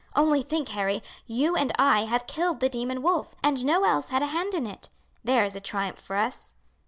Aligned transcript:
"Only 0.15 0.41
think, 0.41 0.69
Harry, 0.69 1.03
you 1.27 1.55
and 1.55 1.71
I 1.77 2.05
have 2.05 2.25
killed 2.25 2.59
the 2.59 2.69
demon 2.69 3.03
wolf, 3.03 3.35
and 3.43 3.63
no 3.63 3.83
else 3.83 4.09
had 4.09 4.23
a 4.23 4.33
hand 4.33 4.55
in 4.55 4.65
it. 4.65 4.89
There 5.23 5.45
is 5.45 5.55
a 5.55 5.61
triumph 5.61 5.99
for 5.99 6.15
us." 6.15 6.55